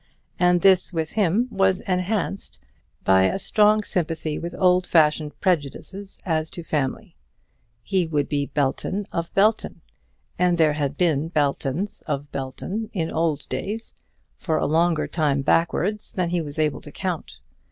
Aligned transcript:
And 0.39 0.61
this 0.61 0.91
with 0.91 1.11
him 1.11 1.47
was 1.51 1.81
enhanced 1.81 2.59
by 3.03 3.25
a 3.25 3.37
strong 3.37 3.83
sympathy 3.83 4.39
with 4.39 4.55
old 4.57 4.87
fashioned 4.87 5.39
prejudices 5.41 6.19
as 6.25 6.49
to 6.49 6.63
family. 6.63 7.15
He 7.83 8.07
would 8.07 8.27
be 8.27 8.47
Belton 8.47 9.05
of 9.11 9.31
Belton; 9.35 9.81
and 10.39 10.57
there 10.57 10.73
had 10.73 10.97
been 10.97 11.27
Beltons 11.27 12.01
of 12.07 12.31
Belton 12.31 12.89
in 12.93 13.11
old 13.11 13.47
days, 13.47 13.93
for 14.39 14.57
a 14.57 14.65
longer 14.65 15.05
time 15.07 15.43
backwards 15.43 16.11
than 16.13 16.31
he 16.31 16.41
was 16.41 16.57
able 16.57 16.81
to 16.81 16.91
count. 16.91 17.37